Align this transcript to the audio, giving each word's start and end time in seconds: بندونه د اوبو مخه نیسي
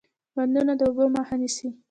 بندونه 0.35 0.73
د 0.79 0.81
اوبو 0.87 1.05
مخه 1.15 1.35
نیسي 1.41 1.67